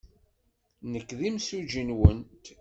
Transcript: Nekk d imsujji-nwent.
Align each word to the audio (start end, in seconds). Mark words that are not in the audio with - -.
Nekk 0.91 1.09
d 1.19 1.19
imsujji-nwent. 1.29 2.39